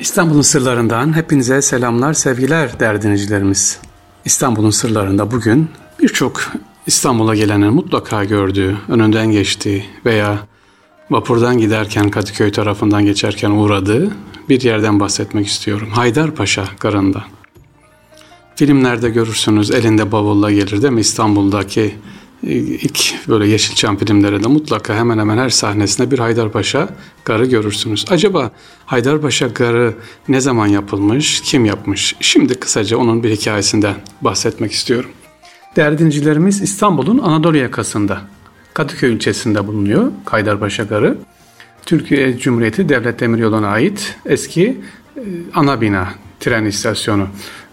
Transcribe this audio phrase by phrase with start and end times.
[0.00, 3.78] İstanbul'un sırlarından hepinize selamlar, sevgiler değerli dinleyicilerimiz.
[4.24, 5.68] İstanbul'un sırlarında bugün
[6.02, 6.40] birçok
[6.86, 10.38] İstanbul'a gelenin mutlaka gördüğü, önünden geçtiği veya
[11.10, 14.10] vapurdan giderken Kadıköy tarafından geçerken uğradığı
[14.48, 15.88] bir yerden bahsetmek istiyorum.
[15.90, 17.24] Haydarpaşa Garı'nda.
[18.56, 21.94] Filmlerde görürsünüz elinde bavulla gelir değil mi İstanbul'daki
[22.42, 26.88] ilk böyle Yeşilçam filmlerinde mutlaka hemen hemen her sahnesinde bir Haydarpaşa
[27.24, 28.04] garı görürsünüz.
[28.10, 28.50] Acaba
[28.86, 29.94] Haydarpaşa garı
[30.28, 32.16] ne zaman yapılmış, kim yapmış?
[32.20, 35.10] Şimdi kısaca onun bir hikayesinden bahsetmek istiyorum.
[35.76, 38.20] Değerli dinleyicilerimiz İstanbul'un Anadolu yakasında,
[38.74, 41.18] Kadıköy ilçesinde bulunuyor Haydarpaşa Garı.
[41.86, 44.80] Türkiye Cumhuriyeti Devlet Demiryolu'na ait eski
[45.16, 45.22] e,
[45.54, 46.08] ana bina,
[46.40, 47.28] tren istasyonu.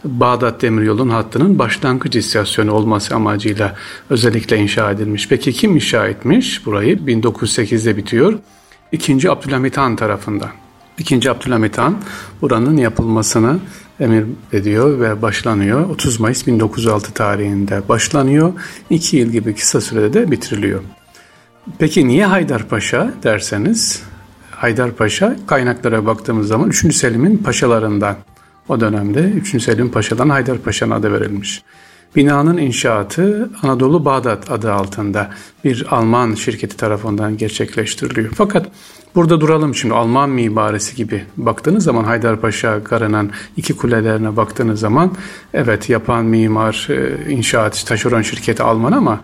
[0.08, 3.76] Bağdat Demiryolu'nun hattının başlangıç istasyonu olması amacıyla
[4.10, 5.28] özellikle inşa edilmiş.
[5.28, 6.98] Peki kim inşa etmiş burayı?
[6.98, 8.40] 1908'de bitiyor.
[8.92, 10.50] İkinci Abdülhamit Han tarafından.
[10.98, 11.98] İkinci Abdülhamit Han
[12.42, 13.60] buranın yapılmasını
[14.00, 15.90] emir ediyor ve başlanıyor.
[15.90, 18.54] 30 Mayıs 1906 tarihinde başlanıyor.
[18.90, 20.82] İki yıl gibi kısa sürede de bitiriliyor.
[21.80, 24.04] Peki niye Haydarpaşa derseniz
[24.52, 26.96] Haydarpaşa kaynaklara baktığımız zaman 3.
[26.96, 28.16] Selim'in paşalarından
[28.70, 29.64] o dönemde 3.
[29.64, 31.64] Selim Paşa'dan Haydarpaşa'nın adı verilmiş.
[32.16, 35.30] Binanın inşaatı Anadolu Bağdat adı altında
[35.64, 38.30] bir Alman şirketi tarafından gerçekleştiriliyor.
[38.36, 38.68] Fakat
[39.16, 45.12] burada duralım şimdi Alman mimarisi gibi baktığınız zaman Haydarpaşa Garı'nın iki kulelerine baktığınız zaman
[45.54, 49.22] evet yapan mimar, e, inşaat, taşeron şirketi Alman ama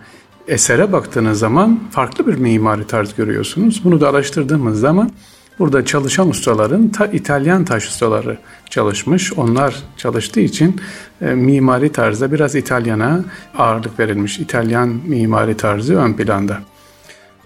[0.48, 3.84] esere baktığınız zaman farklı bir mimari tarz görüyorsunuz.
[3.84, 5.10] Bunu da araştırdığımız zaman
[5.58, 8.38] Burada çalışan ustaların ta İtalyan taş ustaları
[8.70, 9.32] çalışmış.
[9.32, 10.80] Onlar çalıştığı için
[11.22, 13.24] e, mimari tarzda biraz İtalyana
[13.58, 14.38] ağırlık verilmiş.
[14.38, 16.60] İtalyan mimari tarzı ön planda.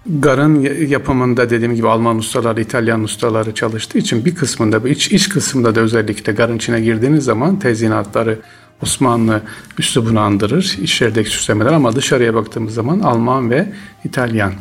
[0.06, 5.74] Garın yapımında dediğim gibi Alman ustaları, İtalyan ustaları çalıştığı için bir kısmında, iç, iç kısmında
[5.74, 8.38] da özellikle garın içine girdiğiniz zaman tezinatları
[8.82, 9.42] Osmanlı
[9.78, 13.72] üslubunu andırır, içerideki süslemeler ama dışarıya baktığımız zaman Alman ve
[14.04, 14.52] İtalyan.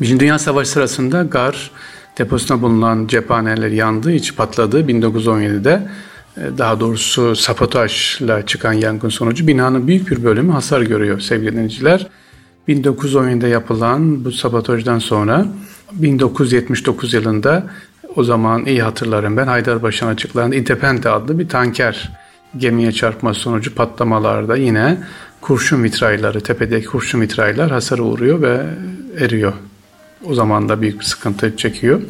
[0.00, 1.70] Birinci Dünya Savaşı sırasında gar
[2.18, 5.88] deposuna bulunan cephaneler yandığı için patladı 1917'de.
[6.36, 12.06] E, daha doğrusu sabotajla çıkan yangın sonucu binanın büyük bir bölümü hasar görüyor sevgili dinleyiciler.
[12.68, 15.46] 1917'de yapılan bu sabotajdan sonra
[15.92, 17.66] 1979 yılında
[18.16, 22.12] o zaman iyi hatırlarım ben Haydarpaşa'nın açıklarında Independent adlı bir tanker
[22.56, 24.98] gemiye çarpma sonucu patlamalarda yine
[25.40, 28.60] kurşun mitrayları, tepedeki kurşun mitraylar hasar uğruyor ve
[29.18, 29.52] eriyor
[30.26, 32.00] o zaman da büyük bir sıkıntı çekiyor.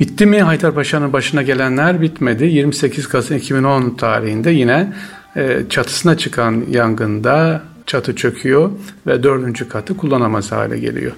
[0.00, 2.44] Bitti mi Haydarpaşa'nın başına gelenler bitmedi.
[2.44, 4.92] 28 Kasım 2010 tarihinde yine
[5.36, 8.70] e, çatısına çıkan yangında çatı çöküyor
[9.06, 11.12] ve dördüncü katı kullanamaz hale geliyor.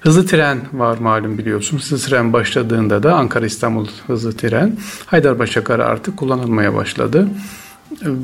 [0.00, 1.90] Hızlı tren var malum biliyorsunuz.
[1.92, 4.76] Hızlı tren başladığında da Ankara İstanbul hızlı tren
[5.06, 7.28] Haydarpaşa karı artık kullanılmaya başladı.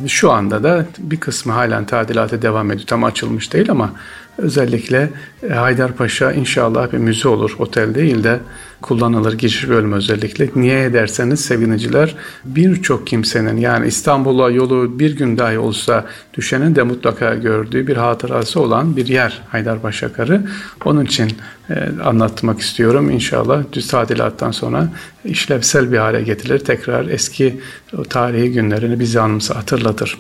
[0.06, 2.86] Şu anda da bir kısmı halen tadilata devam ediyor.
[2.86, 3.92] Tam açılmış değil ama
[4.38, 5.10] özellikle
[5.42, 7.56] e, Haydarpaşa inşallah bir müze olur.
[7.58, 8.40] Otel değil de
[8.82, 10.48] kullanılır giriş bölümü özellikle.
[10.56, 17.34] Niye ederseniz seviniciler birçok kimsenin yani İstanbul'a yolu bir gün dahi olsa düşenin de mutlaka
[17.34, 20.42] gördüğü bir hatırası olan bir yer Haydarpaşa Karı.
[20.84, 21.32] Onun için
[21.70, 23.10] e, anlatmak istiyorum.
[23.10, 24.88] İnşallah düz tadilattan sonra
[25.24, 26.58] işlevsel bir hale getirilir.
[26.58, 27.60] Tekrar eski
[27.98, 30.18] o tarihi günlerini bize anımsa hatırlatır.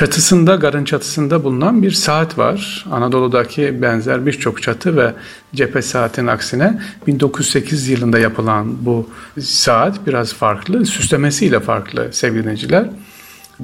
[0.00, 2.86] Çatısında, garın çatısında bulunan bir saat var.
[2.90, 5.14] Anadolu'daki benzer birçok çatı ve
[5.54, 12.90] cephe saatin aksine 1908 yılında yapılan bu saat biraz farklı, süslemesiyle farklı sevgili dinleyiciler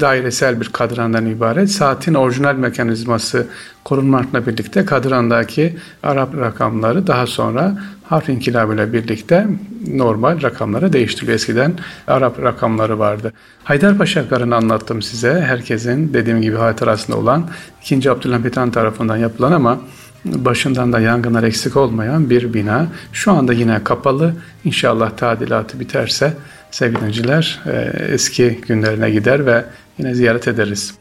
[0.01, 1.71] dairesel bir kadrandan ibaret.
[1.71, 3.47] Saatin orijinal mekanizması
[3.85, 9.47] korunmakla birlikte kadrandaki Arap rakamları daha sonra harf inkılabıyla birlikte
[9.87, 11.35] normal rakamlara değiştiriliyor.
[11.35, 11.75] Eskiden
[12.07, 13.33] Arap rakamları vardı.
[13.65, 15.41] Haydarpaşa Karı'nı anlattım size.
[15.41, 17.49] Herkesin dediğim gibi hatırasında olan
[17.83, 18.11] 2.
[18.11, 19.79] Abdülhamit Han tarafından yapılan ama
[20.35, 22.87] başından da yangınlar eksik olmayan bir bina.
[23.13, 24.35] Şu anda yine kapalı.
[24.65, 26.35] İnşallah tadilatı biterse
[26.71, 27.41] sevgili
[28.13, 29.65] eski günlerine gider ve
[29.99, 30.95] yine ziyaret ederiz.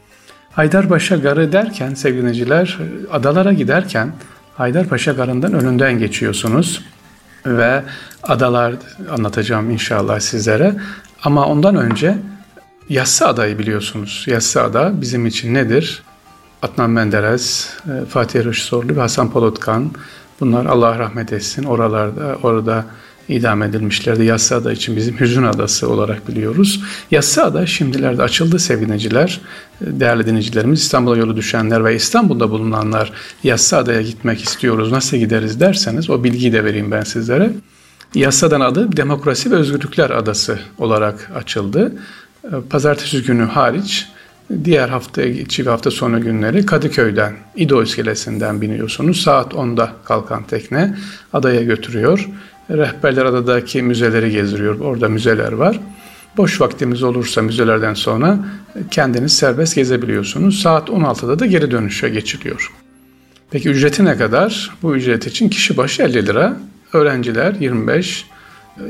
[0.52, 2.66] Haydarpaşa Garı derken sevgili
[3.12, 4.12] adalara giderken
[4.56, 6.82] Haydarpaşa Garı'ndan önünden geçiyorsunuz
[7.46, 7.82] ve
[8.22, 8.74] adalar
[9.10, 10.74] anlatacağım inşallah sizlere.
[11.22, 12.18] Ama ondan önce
[12.88, 14.24] Yassı Adayı biliyorsunuz.
[14.28, 16.02] Yassı Ada bizim için nedir?
[16.62, 19.90] Adnan Menderes, e, Fatih Rüşsorlu ve Hasan Polotkan
[20.40, 21.64] bunlar Allah rahmet etsin.
[21.64, 22.84] Oralarda orada
[23.28, 24.24] idam edilmişlerdi.
[24.24, 26.82] Yassıada için bizim hüzün adası olarak biliyoruz.
[27.10, 29.40] Yassıada şimdilerde açıldı sevineciler.
[29.80, 33.12] Değerli dinleyicilerimiz İstanbul'a yolu düşenler ve İstanbul'da bulunanlar
[33.44, 37.50] Yassıada'ya gitmek istiyoruz nasıl gideriz derseniz o bilgiyi de vereyim ben sizlere.
[38.14, 41.92] Yasadan adı Demokrasi ve Özgürlükler Adası olarak açıldı.
[42.44, 44.08] Ee, pazartesi günü hariç
[44.64, 49.20] diğer hafta içi ve hafta sonu günleri Kadıköy'den, İdo iskelesinden biniyorsunuz.
[49.20, 50.96] Saat 10'da kalkan tekne
[51.32, 52.28] adaya götürüyor.
[52.70, 54.80] Rehberler adadaki müzeleri gezdiriyor.
[54.80, 55.80] Orada müzeler var.
[56.36, 58.38] Boş vaktimiz olursa müzelerden sonra
[58.90, 60.60] kendiniz serbest gezebiliyorsunuz.
[60.60, 62.72] Saat 16'da da geri dönüşe geçiliyor.
[63.50, 64.70] Peki ücreti ne kadar?
[64.82, 66.56] Bu ücret için kişi başı 50 lira.
[66.92, 68.26] Öğrenciler 25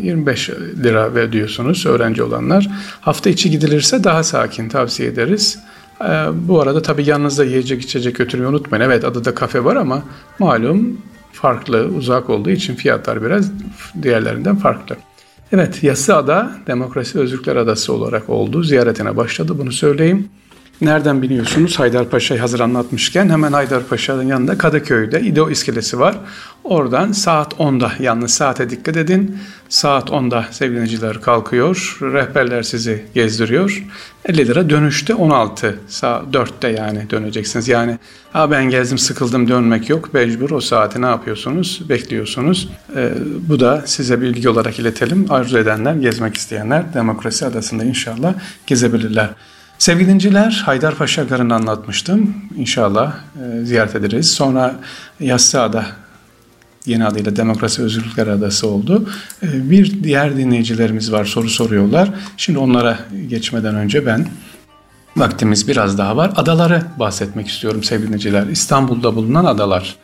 [0.01, 0.51] 25
[0.83, 2.69] lira ödüyorsunuz öğrenci olanlar.
[3.01, 5.59] Hafta içi gidilirse daha sakin tavsiye ederiz.
[6.01, 8.85] Ee, bu arada tabii yanınızda yiyecek içecek götürmeyi unutmayın.
[8.85, 10.03] Evet adada kafe var ama
[10.39, 11.01] malum
[11.33, 13.53] farklı, uzak olduğu için fiyatlar biraz
[14.03, 14.97] diğerlerinden farklı.
[15.53, 18.63] Evet, Yassıada Demokrasi Özgürlükler Adası olarak oldu.
[18.63, 20.29] Ziyaretine başladı bunu söyleyeyim.
[20.81, 21.79] Nereden biliyorsunuz?
[21.79, 26.19] Haydarpaşa'yı hazır anlatmışken hemen Haydarpaşa'nın yanında Kadıköy'de İdo iskelesi var.
[26.65, 29.39] Oradan saat 10'da yalnız saate dikkat edin.
[29.69, 31.99] Saat 10'da sevgiliciler kalkıyor.
[32.03, 33.85] Rehberler sizi gezdiriyor.
[34.25, 37.69] 50 lira dönüşte 16 saat 4'te yani döneceksiniz.
[37.69, 37.99] Yani
[38.33, 40.15] ha ben gezdim sıkıldım dönmek yok.
[40.15, 41.83] Mecbur o saati ne yapıyorsunuz?
[41.89, 42.69] Bekliyorsunuz.
[42.97, 43.13] Ee,
[43.49, 45.27] bu da size bilgi olarak iletelim.
[45.31, 48.35] Arzu edenler, gezmek isteyenler Demokrasi Adası'nda inşallah
[48.67, 49.31] gezebilirler.
[49.79, 52.35] Sevgili dinciler, Haydarpaşa Garı'nı anlatmıştım.
[52.57, 54.31] İnşallah e, ziyaret ederiz.
[54.31, 54.77] Sonra
[55.21, 55.87] Yassıada
[56.87, 59.09] yeni adıyla Demokrasi Özgürlükler Adası oldu.
[59.43, 62.11] E, bir diğer dinleyicilerimiz var soru soruyorlar.
[62.37, 64.27] Şimdi onlara geçmeden önce ben
[65.17, 66.33] vaktimiz biraz daha var.
[66.37, 68.47] Adaları bahsetmek istiyorum sevgili dinleyiciler.
[68.47, 69.97] İstanbul'da bulunan adalar.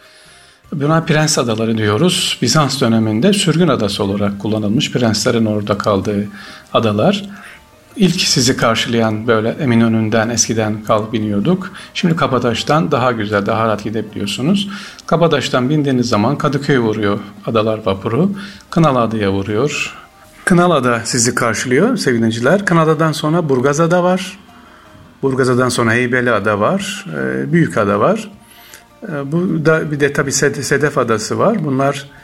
[0.72, 2.38] Buna Prens Adaları diyoruz.
[2.42, 6.28] Bizans döneminde sürgün adası olarak kullanılmış prenslerin orada kaldığı
[6.72, 7.24] adalar.
[7.96, 11.72] İlk sizi karşılayan böyle Eminönü'nden eskiden kalk biniyorduk.
[11.94, 14.68] Şimdi Kabataş'tan daha güzel, daha rahat gidebiliyorsunuz.
[15.06, 18.30] Kabataş'tan bindiğiniz zaman Kadıköy vuruyor Adalar Vapuru.
[18.70, 19.98] Kınalıada'ya vuruyor.
[20.44, 22.64] Kınalıada sizi karşılıyor sevgiliciler.
[22.64, 24.38] Kınalıada'dan sonra Burgazada var.
[25.22, 27.06] Burgazada'dan sonra Heybeliada var.
[27.16, 28.30] E, Büyük Ada var.
[29.02, 31.64] E, bu da bir de tabii Sedef Adası var.
[31.64, 32.21] Bunlar ee,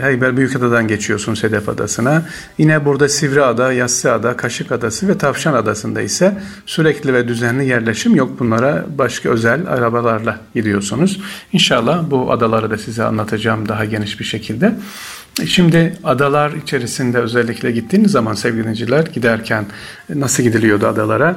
[0.00, 2.22] Heyber Büyükada'dan geçiyorsun Sedef Adası'na.
[2.58, 8.40] Yine burada Sivriada, Yassıada, Kaşık Adası ve Tavşan Adası'nda ise sürekli ve düzenli yerleşim yok.
[8.40, 11.20] Bunlara başka özel arabalarla gidiyorsunuz.
[11.52, 14.74] İnşallah bu adaları da size anlatacağım daha geniş bir şekilde.
[15.46, 19.66] Şimdi adalar içerisinde özellikle gittiğiniz zaman sevgili giderken
[20.14, 21.36] nasıl gidiliyordu adalara?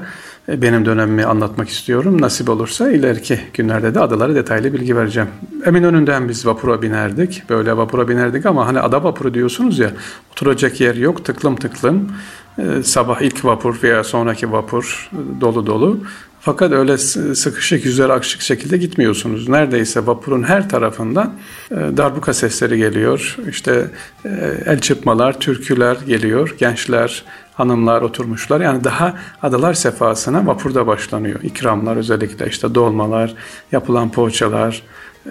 [0.58, 2.22] Benim dönemimi anlatmak istiyorum.
[2.22, 5.30] Nasip olursa ileriki günlerde de adaları detaylı bilgi vereceğim.
[5.66, 7.44] Eminönü'nden biz vapura binerdik.
[7.50, 9.92] Böyle vapura binerdik ama hani ada vapuru diyorsunuz ya
[10.32, 12.12] oturacak yer yok tıklım tıklım.
[12.60, 15.10] Ee, sabah ilk vapur veya sonraki vapur
[15.42, 16.00] dolu dolu.
[16.42, 19.50] Fakat öyle sıkışık yüzler akışık şekilde gitmiyorsunuz.
[19.50, 21.34] Neredeyse vapurun her tarafından
[21.72, 23.38] e, darbuka sesleri geliyor.
[23.50, 23.88] İşte
[24.26, 24.30] e,
[24.66, 26.56] el çırpmalar, türküler geliyor.
[26.60, 27.24] Gençler,
[27.60, 28.62] hanımlar oturmuşlar.
[28.62, 31.40] Yani daha adalar sefasına vapurda başlanıyor.
[31.44, 33.36] İkramlar özellikle işte dolmalar,
[33.72, 34.84] yapılan poğaçalar,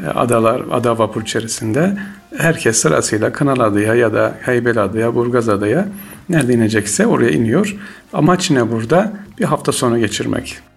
[0.05, 1.99] e, adalar, ada vapur içerisinde
[2.37, 5.89] herkes sırasıyla Kınalıada'ya ya da Heybeliada'ya, Burgazada'ya
[6.29, 7.77] nerede inecekse oraya iniyor.
[8.13, 9.13] Amaç ne burada?
[9.39, 10.68] Bir hafta sonu geçirmek.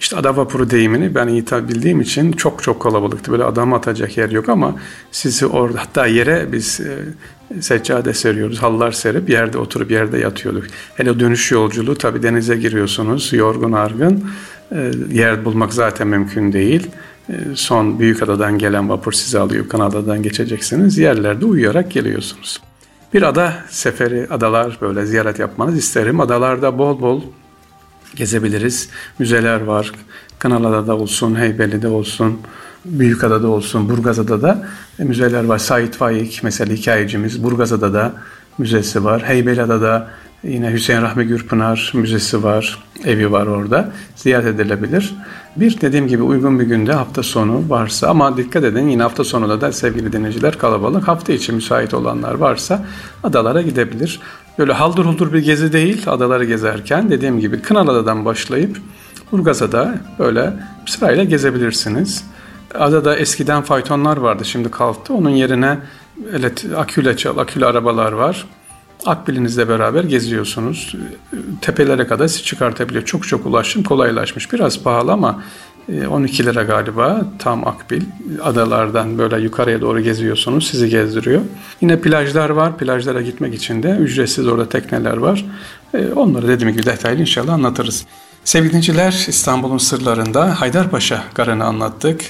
[0.00, 3.32] İşte ada vapuru deyimini ben iyi bildiğim için çok çok kalabalıktı.
[3.32, 4.76] Böyle adam atacak yer yok ama
[5.12, 8.62] sizi orada hatta yere biz e, seccade seriyoruz.
[8.62, 10.64] Halılar serip yerde oturup yerde yatıyorduk.
[10.94, 14.24] Hele dönüş yolculuğu tabii denize giriyorsunuz yorgun argın.
[14.72, 16.90] E, yer bulmak zaten mümkün değil.
[17.28, 19.68] E, son büyük adadan gelen vapur sizi alıyor.
[19.68, 20.98] Kanada'dan geçeceksiniz.
[20.98, 22.60] Yerlerde uyuyarak geliyorsunuz.
[23.14, 26.20] Bir ada seferi, adalar böyle ziyaret yapmanız isterim.
[26.20, 27.22] Adalarda bol bol
[28.16, 28.88] gezebiliriz.
[29.18, 29.92] Müzeler var.
[30.38, 32.40] Kınalı'da olsun, Heybeli'de olsun,
[32.84, 34.68] Büyükada'da olsun, Burgazada da
[34.98, 35.58] e, müzeler var.
[35.58, 38.12] Sait Faik mesela hikayecimiz Burgazada da
[38.58, 39.22] müzesi var.
[39.28, 40.10] Heybeliada'da
[40.44, 43.92] yine Hüseyin Rahmi Gürpınar müzesi var, evi var orada.
[44.16, 45.14] Ziyaret edilebilir.
[45.56, 49.60] Bir dediğim gibi uygun bir günde hafta sonu varsa ama dikkat edin yine hafta sonunda
[49.60, 51.08] da sevgili dinleyiciler kalabalık.
[51.08, 52.86] Hafta içi müsait olanlar varsa
[53.22, 54.20] adalara gidebilir.
[54.58, 58.76] Böyle haldır huldur bir gezi değil adaları gezerken dediğim gibi Kınalıada'dan başlayıp
[59.32, 60.52] Burgazada böyle
[60.86, 62.24] sırayla gezebilirsiniz.
[62.74, 65.14] Adada eskiden faytonlar vardı şimdi kalktı.
[65.14, 65.78] Onun yerine
[66.76, 68.46] aküle, akülü arabalar var.
[69.06, 70.94] Akbilinizle beraber geziyorsunuz.
[71.60, 73.04] Tepelere kadar sizi çıkartabiliyor.
[73.04, 74.52] Çok çok ulaşım kolaylaşmış.
[74.52, 75.42] Biraz pahalı ama
[76.10, 78.02] 12 e, lira galiba tam akbil.
[78.42, 80.66] Adalardan böyle yukarıya doğru geziyorsunuz.
[80.66, 81.40] Sizi gezdiriyor.
[81.80, 82.78] Yine plajlar var.
[82.78, 85.44] Plajlara gitmek için de ücretsiz orada tekneler var.
[85.94, 88.06] E, onları dediğim gibi detaylı inşallah anlatırız.
[88.44, 92.20] Sevgili dinciler İstanbul'un sırlarında Haydarpaşa Garı'nı anlattık.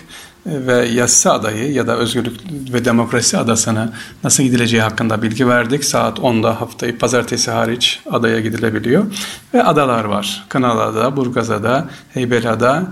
[0.46, 2.40] Ve Yassı adayı ya da Özgürlük
[2.72, 3.92] ve Demokrasi adasına
[4.24, 5.84] nasıl gidileceği hakkında bilgi verdik.
[5.84, 9.06] Saat 10'da haftayı pazartesi hariç adaya gidilebiliyor.
[9.54, 10.44] Ve adalar var.
[10.48, 12.82] Kınalıada, Burgazada, Heybeliada,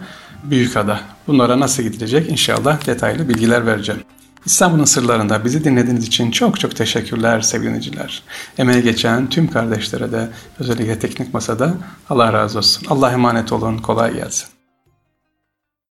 [0.45, 1.01] Büyükada.
[1.27, 4.01] Bunlara nasıl gidilecek inşallah detaylı bilgiler vereceğim.
[4.47, 8.23] İstanbul'un sırlarında bizi dinlediğiniz için çok çok teşekkürler sevgili dinleyiciler.
[8.59, 10.29] Emeği geçen tüm kardeşlere de
[10.59, 11.75] özellikle teknik masada
[12.11, 12.87] Allah razı olsun.
[12.91, 14.52] Allah emanet olun, kolay gelsin.